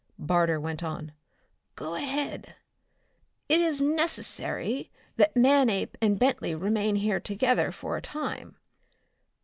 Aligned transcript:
Barter 0.17 0.59
went 0.59 0.81
on. 0.81 1.11
"Go 1.75 1.93
ahead. 1.93 2.55
It 3.47 3.61
is 3.61 3.81
necessary 3.83 4.89
that 5.17 5.35
Manape 5.35 5.95
and 6.01 6.17
Bentley 6.17 6.55
remain 6.55 6.95
here 6.95 7.19
together 7.19 7.71
for 7.71 7.97
a 7.97 8.01
time. 8.01 8.57